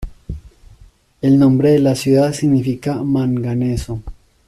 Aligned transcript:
El 1.21 1.37
nombre 1.37 1.69
de 1.73 1.77
la 1.77 1.93
ciudad 1.93 2.33
significa 2.33 2.95
manganeso. 3.03 4.01